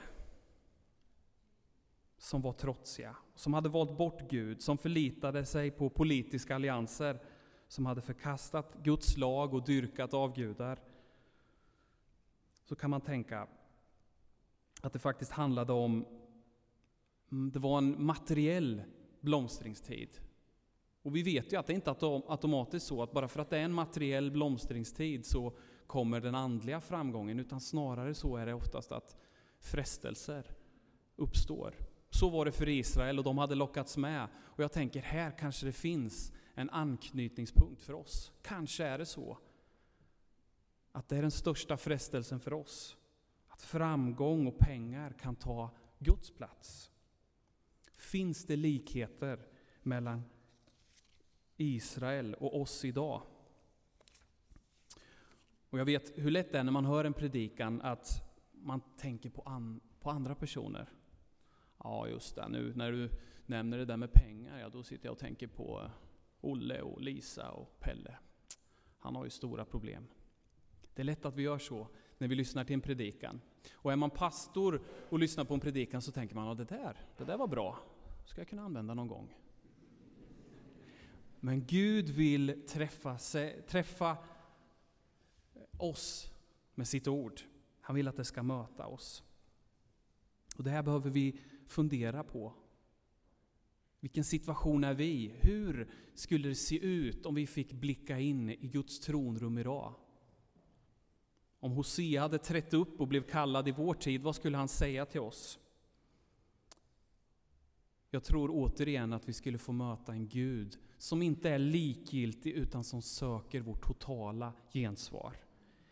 som 2.18 2.42
var 2.42 2.54
trotsiga, 2.54 3.16
som 3.36 3.54
hade 3.54 3.70
valt 3.70 3.98
bort 3.98 4.30
Gud, 4.30 4.62
som 4.62 4.78
förlitade 4.78 5.46
sig 5.46 5.72
på 5.72 5.90
politiska 5.90 6.56
allianser, 6.56 7.20
som 7.68 7.86
hade 7.86 8.02
förkastat 8.02 8.76
Guds 8.84 9.18
lag 9.18 9.54
och 9.54 9.66
dyrkat 9.66 10.14
avgudar, 10.14 10.80
så 12.64 12.76
kan 12.76 12.90
man 12.90 13.02
tänka 13.02 13.48
att 14.82 14.94
det 14.94 15.00
faktiskt 15.00 15.32
handlade 15.32 15.74
om, 15.74 16.06
mm, 17.32 17.52
det 17.52 17.60
var 17.60 17.78
en 17.78 18.06
materiell 18.06 18.84
blomstringstid. 19.22 20.10
Och 21.02 21.16
vi 21.16 21.24
vet 21.24 21.54
ju 21.54 21.58
att 21.58 21.68
det 21.68 21.74
inte 21.74 21.90
är 21.90 22.32
automatiskt 22.32 22.86
så 22.86 23.04
att 23.04 23.12
bara 23.12 23.28
för 23.28 23.40
att 23.40 23.50
det 23.50 23.58
är 23.58 23.64
en 23.64 23.74
materiell 23.74 24.32
blomstringstid 24.32 25.26
så 25.26 25.54
kommer 25.88 26.22
den 26.22 26.36
andliga 26.36 26.82
framgången, 26.82 27.40
utan 27.40 27.62
snarare 27.62 28.14
så 28.14 28.38
är 28.38 28.46
det 28.46 28.54
oftast 28.54 28.92
att 28.92 29.16
frestelser 29.60 30.56
uppstår. 31.16 31.76
Så 32.10 32.30
var 32.30 32.46
det 32.46 32.52
för 32.52 32.70
Israel 32.70 33.18
och 33.18 33.24
de 33.26 33.38
hade 33.38 33.56
lockats 33.56 33.98
med. 33.98 34.28
Och 34.36 34.64
jag 34.64 34.72
tänker, 34.72 35.02
här 35.02 35.32
kanske 35.40 35.66
det 35.66 35.72
finns 35.72 36.34
en 36.54 36.70
anknytningspunkt 36.70 37.82
för 37.82 37.94
oss. 37.94 38.32
Kanske 38.42 38.84
är 38.86 38.98
det 38.98 39.06
så 39.06 39.38
att 40.92 41.10
det 41.10 41.18
är 41.18 41.22
den 41.22 41.32
största 41.32 41.78
frestelsen 41.78 42.40
för 42.40 42.54
oss. 42.54 42.98
Att 43.56 43.62
framgång 43.62 44.48
och 44.48 44.58
pengar 44.58 45.14
kan 45.20 45.36
ta 45.36 45.70
Guds 46.00 46.32
plats. 46.32 46.92
Finns 47.96 48.46
det 48.46 48.56
likheter 48.56 49.48
mellan 49.82 50.24
Israel 51.58 52.34
och 52.34 52.62
oss 52.62 52.86
idag? 52.86 53.22
Och 55.70 55.80
jag 55.80 55.86
vet 55.86 56.18
hur 56.18 56.32
lätt 56.32 56.52
det 56.52 56.60
är 56.60 56.64
när 56.64 56.72
man 56.72 56.86
hör 56.86 57.06
en 57.06 57.14
predikan 57.14 57.82
att 57.82 58.22
man 58.52 58.82
tänker 58.98 59.30
på, 59.30 59.42
an, 59.42 59.82
på 60.00 60.10
andra 60.10 60.36
personer. 60.36 60.90
Ja, 61.78 62.08
just 62.08 62.36
det, 62.36 62.48
nu 62.48 62.74
när 62.76 62.92
du 62.92 63.10
nämner 63.46 63.78
det 63.78 63.86
där 63.86 63.98
med 63.98 64.14
pengar, 64.14 64.60
ja, 64.60 64.70
då 64.70 64.84
sitter 64.84 65.06
jag 65.06 65.14
och 65.14 65.20
tänker 65.20 65.48
på 65.48 65.82
eh, 65.82 65.92
Olle 66.42 66.82
och 66.82 67.02
Lisa 67.02 67.52
och 67.52 67.80
Pelle. 67.80 68.18
Han 69.00 69.16
har 69.16 69.24
ju 69.24 69.30
stora 69.30 69.66
problem. 69.66 70.08
Det 70.94 71.02
är 71.02 71.06
lätt 71.06 71.26
att 71.26 71.36
vi 71.36 71.44
gör 71.44 71.58
så 71.58 71.88
när 72.18 72.28
vi 72.28 72.36
lyssnar 72.36 72.64
till 72.64 72.74
en 72.74 72.82
predikan. 72.82 73.42
Och 73.74 73.92
är 73.92 73.96
man 73.96 74.10
pastor 74.10 74.82
och 75.10 75.20
lyssnar 75.20 75.46
på 75.46 75.54
en 75.54 75.60
predikan 75.60 76.02
så 76.02 76.12
tänker 76.12 76.36
man, 76.36 76.48
ja 76.48 76.54
det 76.54 76.66
där, 76.66 76.98
det 77.18 77.24
där 77.24 77.38
var 77.38 77.48
bra, 77.48 77.80
ska 78.26 78.42
jag 78.42 78.48
kunna 78.48 78.64
använda 78.64 78.94
någon 78.94 79.08
gång. 79.08 79.36
Men 81.40 81.66
Gud 81.66 82.10
vill 82.10 82.64
träffa, 82.68 83.18
träffa 83.68 84.18
oss 85.78 86.32
med 86.76 86.88
sitt 86.88 87.08
ord. 87.08 87.42
Han 87.82 87.96
vill 87.96 88.08
att 88.08 88.18
det 88.18 88.26
ska 88.26 88.44
möta 88.44 88.86
oss. 88.86 89.24
Och 90.56 90.64
Det 90.64 90.70
här 90.70 90.84
behöver 90.84 91.10
vi 91.10 91.40
fundera 91.68 92.24
på. 92.24 92.54
Vilken 94.00 94.24
situation 94.24 94.84
är 94.84 94.94
vi? 94.94 95.34
Hur 95.42 95.92
skulle 96.14 96.48
det 96.48 96.56
se 96.56 96.86
ut 96.86 97.26
om 97.26 97.36
vi 97.36 97.48
fick 97.48 97.74
blicka 97.74 98.20
in 98.20 98.50
i 98.50 98.68
Guds 98.68 99.00
tronrum 99.00 99.58
idag? 99.58 99.94
Om 101.66 101.72
Hosea 101.72 102.22
hade 102.22 102.38
trätt 102.38 102.74
upp 102.74 103.02
och 103.02 103.08
blev 103.08 103.22
kallad 103.22 103.68
i 103.68 103.72
vår 103.72 103.94
tid, 103.94 104.22
vad 104.22 104.36
skulle 104.36 104.58
han 104.58 104.68
säga 104.68 105.06
till 105.06 105.22
oss? 105.22 105.60
Jag 108.10 108.24
tror 108.24 108.50
återigen 108.52 109.14
att 109.14 109.30
vi 109.30 109.34
skulle 109.34 109.58
få 109.58 109.72
möta 109.72 110.12
en 110.12 110.28
Gud 110.28 110.78
som 110.98 111.22
inte 111.22 111.50
är 111.50 111.60
likgiltig 111.60 112.52
utan 112.52 112.84
som 112.84 113.02
söker 113.02 113.62
vårt 113.62 113.88
totala 113.88 114.54
gensvar. 114.74 115.38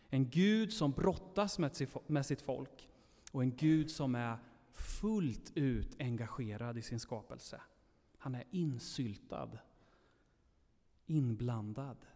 En 0.08 0.30
Gud 0.30 0.72
som 0.72 0.92
brottas 0.92 1.58
med 2.06 2.26
sitt 2.26 2.42
folk 2.42 2.88
och 3.32 3.42
en 3.42 3.56
Gud 3.56 3.90
som 3.90 4.14
är 4.14 4.38
fullt 4.72 5.52
ut 5.54 5.96
engagerad 5.98 6.78
i 6.78 6.82
sin 6.82 7.00
skapelse. 7.00 7.60
Han 8.18 8.34
är 8.34 8.44
insyltad, 8.50 9.58
inblandad 11.06 12.06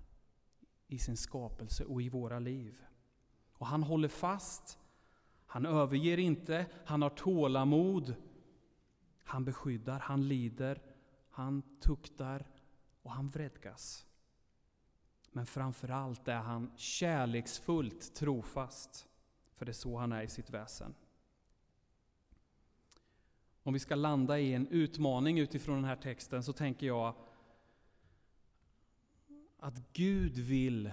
i 0.87 0.99
sin 0.99 1.17
skapelse 1.17 1.85
och 1.85 2.03
i 2.03 2.09
våra 2.09 2.39
liv. 2.39 2.85
Och 3.59 3.67
han 3.67 3.83
håller 3.83 4.09
fast, 4.09 4.79
han 5.47 5.67
överger 5.67 6.19
inte, 6.19 6.67
han 6.85 7.03
har 7.03 7.11
tålamod, 7.11 8.15
han 9.25 9.45
beskyddar, 9.45 10.01
han 10.01 10.29
lider, 10.29 10.83
han 11.31 11.63
tuktar 11.81 12.47
och 13.03 13.11
han 13.11 13.29
vredgas. 13.29 14.07
Men 15.33 15.47
framför 15.47 15.89
allt 15.89 16.29
är 16.29 16.39
han 16.39 16.73
kärleksfullt 16.77 18.15
trofast, 18.15 19.07
för 19.55 19.65
det 19.65 19.71
är 19.71 19.73
så 19.73 19.99
han 19.99 20.13
är 20.13 20.23
i 20.23 20.29
sitt 20.29 20.51
väsen. 20.51 20.95
Om 23.63 23.73
vi 23.73 23.79
ska 23.79 23.95
landa 23.95 24.39
i 24.39 24.55
en 24.55 24.69
utmaning 24.69 25.39
utifrån 25.39 25.75
den 25.75 25.85
här 25.85 25.97
texten 25.97 26.43
så 26.43 26.53
tänker 26.53 26.87
jag 26.87 27.15
att 29.59 29.93
Gud 29.93 30.39
vill 30.39 30.93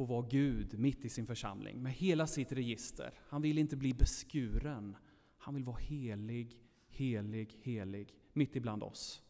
få 0.00 0.04
vara 0.04 0.26
Gud 0.30 0.78
mitt 0.78 1.04
i 1.04 1.08
sin 1.08 1.26
församling 1.26 1.82
med 1.82 1.92
hela 1.92 2.26
sitt 2.26 2.52
register. 2.52 3.14
Han 3.28 3.42
vill 3.42 3.58
inte 3.58 3.76
bli 3.76 3.94
beskuren. 3.94 4.96
Han 5.38 5.54
vill 5.54 5.64
vara 5.64 5.76
helig, 5.76 6.60
helig, 6.88 7.58
helig 7.62 8.14
mitt 8.32 8.56
ibland 8.56 8.82
oss. 8.82 9.22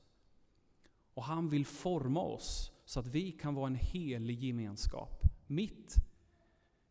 Och 1.15 1.25
han 1.25 1.49
vill 1.49 1.67
forma 1.67 2.21
oss 2.21 2.73
så 2.85 3.01
att 3.01 3.07
vi 3.07 3.33
kan 3.33 3.55
vara 3.55 3.67
en 3.67 3.75
helig 3.75 4.45
gemenskap 4.45 5.23
mitt 5.47 5.95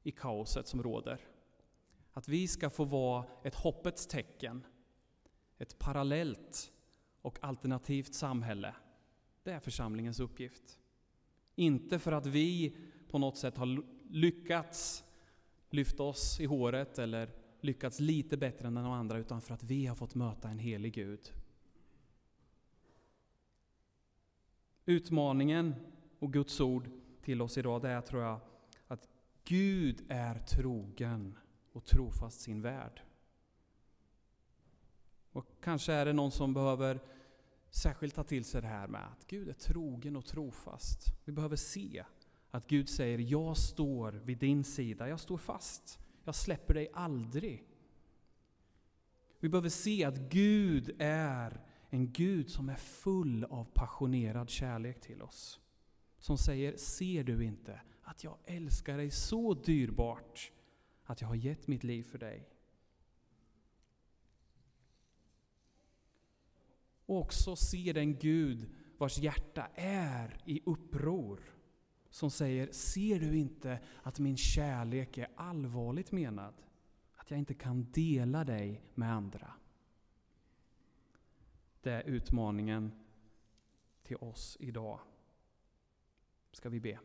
i 0.03 0.11
kaoset 0.11 0.67
som 0.67 0.83
råder. 0.83 1.19
Att 2.13 2.27
vi 2.27 2.47
ska 2.47 2.69
få 2.69 2.83
vara 2.83 3.25
ett 3.43 3.55
hoppets 3.55 4.07
tecken, 4.07 4.65
ett 5.57 5.79
parallellt 5.79 6.71
och 7.21 7.37
alternativt 7.41 8.13
samhälle. 8.13 8.75
Det 9.43 9.51
är 9.51 9.59
församlingens 9.59 10.19
uppgift. 10.19 10.79
Inte 11.55 11.99
för 11.99 12.11
att 12.11 12.25
vi 12.25 12.75
på 13.09 13.17
något 13.17 13.37
sätt 13.37 13.57
har 13.57 13.83
lyckats 14.09 15.03
lyfta 15.69 16.03
oss 16.03 16.39
i 16.39 16.45
håret 16.45 16.99
eller 16.99 17.29
lyckats 17.61 17.99
lite 17.99 18.37
bättre 18.37 18.67
än 18.67 18.73
de 18.73 18.85
andra, 18.85 19.17
utan 19.17 19.41
för 19.41 19.53
att 19.53 19.63
vi 19.63 19.85
har 19.85 19.95
fått 19.95 20.15
möta 20.15 20.49
en 20.49 20.59
helig 20.59 20.93
Gud. 20.93 21.33
Utmaningen 24.85 25.75
och 26.19 26.33
Guds 26.33 26.59
ord 26.59 26.89
till 27.21 27.41
oss 27.41 27.57
idag, 27.57 27.81
det 27.81 27.89
är 27.89 28.01
tror 28.01 28.21
jag 28.21 28.39
att 28.87 29.07
Gud 29.43 30.05
är 30.09 30.39
trogen 30.39 31.37
och 31.71 31.85
trofast 31.85 32.41
sin 32.41 32.61
värld. 32.61 33.01
Och 35.31 35.45
kanske 35.61 35.93
är 35.93 36.05
det 36.05 36.13
någon 36.13 36.31
som 36.31 36.53
behöver 36.53 36.99
särskilt 37.69 38.15
ta 38.15 38.23
till 38.23 38.45
sig 38.45 38.61
det 38.61 38.67
här 38.67 38.87
med 38.87 39.07
att 39.07 39.27
Gud 39.27 39.49
är 39.49 39.53
trogen 39.53 40.15
och 40.15 40.25
trofast. 40.25 41.05
Vi 41.25 41.31
behöver 41.31 41.55
se 41.55 42.03
att 42.51 42.67
Gud 42.67 42.89
säger, 42.89 43.17
jag 43.19 43.57
står 43.57 44.11
vid 44.11 44.37
din 44.37 44.63
sida, 44.63 45.09
jag 45.09 45.19
står 45.19 45.37
fast. 45.37 45.99
Jag 46.23 46.35
släpper 46.35 46.73
dig 46.73 46.89
aldrig. 46.93 47.63
Vi 49.39 49.49
behöver 49.49 49.69
se 49.69 50.03
att 50.03 50.17
Gud 50.17 50.95
är 50.99 51.61
en 51.89 52.11
Gud 52.11 52.49
som 52.49 52.69
är 52.69 52.75
full 52.75 53.43
av 53.43 53.63
passionerad 53.73 54.49
kärlek 54.49 55.01
till 55.01 55.21
oss. 55.21 55.59
Som 56.19 56.37
säger, 56.37 56.77
ser 56.77 57.23
du 57.23 57.43
inte 57.43 57.81
att 58.03 58.23
jag 58.23 58.37
älskar 58.45 58.97
dig 58.97 59.11
så 59.11 59.53
dyrbart 59.53 60.51
att 61.03 61.21
jag 61.21 61.27
har 61.27 61.35
gett 61.35 61.67
mitt 61.67 61.83
liv 61.83 62.03
för 62.03 62.17
dig? 62.17 62.49
Och 67.05 67.17
också 67.17 67.55
se 67.55 67.93
den 67.93 68.17
Gud 68.19 68.69
vars 68.97 69.17
hjärta 69.17 69.67
är 69.75 70.41
i 70.45 70.61
uppror. 70.65 71.58
Som 72.09 72.31
säger, 72.31 72.71
ser 72.71 73.19
du 73.19 73.37
inte 73.37 73.79
att 74.03 74.19
min 74.19 74.37
kärlek 74.37 75.17
är 75.17 75.27
allvarligt 75.35 76.11
menad? 76.11 76.53
Att 77.15 77.31
jag 77.31 77.39
inte 77.39 77.53
kan 77.53 77.91
dela 77.91 78.43
dig 78.43 78.81
med 78.95 79.13
andra? 79.13 79.53
Det 81.81 81.91
är 81.91 82.03
utmaningen 82.03 82.91
till 84.03 84.17
oss 84.17 84.57
idag. 84.59 84.99
Ska 86.51 86.69
vi 86.69 86.79
be. 86.79 86.99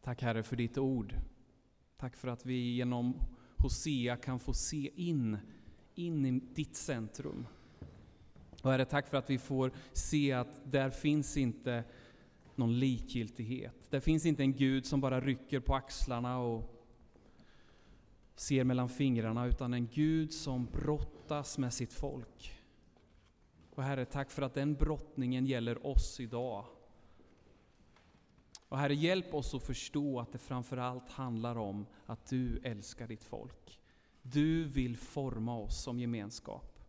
Tack 0.00 0.22
Herre 0.22 0.42
för 0.42 0.56
ditt 0.56 0.78
ord. 0.78 1.14
Tack 1.96 2.16
för 2.16 2.28
att 2.28 2.46
vi 2.46 2.74
genom 2.74 3.22
Hosea 3.56 4.16
kan 4.16 4.38
få 4.40 4.54
se 4.54 4.90
in, 4.94 5.38
in 5.94 6.26
i 6.26 6.40
ditt 6.54 6.76
centrum. 6.76 7.46
Och 8.62 8.70
Herre, 8.70 8.84
tack 8.84 9.08
för 9.08 9.16
att 9.16 9.30
vi 9.30 9.38
får 9.38 9.72
se 9.92 10.32
att 10.32 10.60
där 10.64 10.90
finns 10.90 11.36
inte 11.36 11.84
någon 12.54 12.78
likgiltighet. 12.78 13.90
Där 13.90 14.00
finns 14.00 14.26
inte 14.26 14.42
en 14.42 14.56
Gud 14.56 14.86
som 14.86 15.00
bara 15.00 15.20
rycker 15.20 15.60
på 15.60 15.74
axlarna 15.74 16.38
och 16.38 16.80
ser 18.34 18.64
mellan 18.64 18.88
fingrarna, 18.88 19.46
utan 19.46 19.74
en 19.74 19.86
Gud 19.86 20.32
som 20.32 20.66
brottas 20.66 21.58
med 21.58 21.72
sitt 21.72 21.92
folk. 21.92 22.60
Och 23.74 23.82
Herre, 23.82 24.04
tack 24.04 24.30
för 24.30 24.42
att 24.42 24.54
den 24.54 24.74
brottningen 24.74 25.46
gäller 25.46 25.86
oss 25.86 26.20
idag. 26.20 26.64
Och 28.68 28.78
Herre, 28.78 28.94
hjälp 28.94 29.34
oss 29.34 29.54
att 29.54 29.62
förstå 29.62 30.20
att 30.20 30.32
det 30.32 30.38
framförallt 30.38 31.08
handlar 31.08 31.58
om 31.58 31.86
att 32.06 32.26
du 32.26 32.60
älskar 32.64 33.06
ditt 33.06 33.24
folk. 33.24 33.80
Du 34.22 34.64
vill 34.64 34.96
forma 34.96 35.58
oss 35.58 35.82
som 35.82 36.00
gemenskap. 36.00 36.79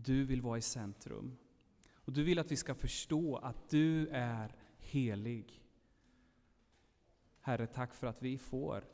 Du 0.00 0.24
vill 0.24 0.42
vara 0.42 0.58
i 0.58 0.62
centrum. 0.62 1.36
Och 1.92 2.12
du 2.12 2.22
vill 2.22 2.38
att 2.38 2.52
vi 2.52 2.56
ska 2.56 2.74
förstå 2.74 3.36
att 3.36 3.68
du 3.70 4.08
är 4.08 4.54
helig. 4.78 5.64
Herre, 7.40 7.66
tack 7.66 7.94
för 7.94 8.06
att 8.06 8.22
vi 8.22 8.38
får 8.38 8.84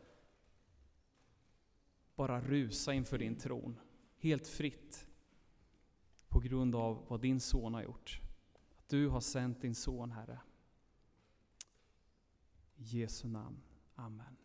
bara 2.14 2.40
rusa 2.40 2.94
inför 2.94 3.18
din 3.18 3.36
tron, 3.36 3.80
helt 4.16 4.46
fritt, 4.46 5.06
på 6.28 6.40
grund 6.40 6.74
av 6.74 7.06
vad 7.08 7.20
din 7.20 7.40
son 7.40 7.74
har 7.74 7.82
gjort. 7.82 8.20
Att 8.76 8.88
du 8.88 9.08
har 9.08 9.20
sänt 9.20 9.60
din 9.60 9.74
son, 9.74 10.12
Herre. 10.12 10.40
I 12.76 12.82
Jesu 12.82 13.28
namn. 13.28 13.62
Amen. 13.94 14.43